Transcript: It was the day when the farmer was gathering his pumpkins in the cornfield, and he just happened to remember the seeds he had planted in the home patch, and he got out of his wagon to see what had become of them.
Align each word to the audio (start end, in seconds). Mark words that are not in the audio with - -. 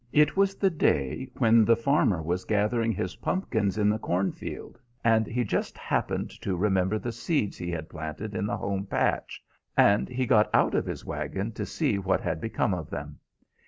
It 0.13 0.35
was 0.35 0.55
the 0.55 0.71
day 0.71 1.29
when 1.37 1.63
the 1.63 1.75
farmer 1.75 2.23
was 2.23 2.43
gathering 2.43 2.91
his 2.91 3.17
pumpkins 3.17 3.77
in 3.77 3.87
the 3.87 3.99
cornfield, 3.99 4.79
and 5.03 5.27
he 5.27 5.43
just 5.43 5.77
happened 5.77 6.31
to 6.41 6.55
remember 6.57 6.97
the 6.97 7.11
seeds 7.11 7.55
he 7.55 7.69
had 7.69 7.87
planted 7.87 8.33
in 8.33 8.47
the 8.47 8.57
home 8.57 8.87
patch, 8.87 9.43
and 9.77 10.09
he 10.09 10.25
got 10.25 10.49
out 10.55 10.73
of 10.73 10.87
his 10.87 11.05
wagon 11.05 11.51
to 11.51 11.67
see 11.67 11.99
what 11.99 12.21
had 12.21 12.41
become 12.41 12.73
of 12.73 12.89
them. 12.89 13.19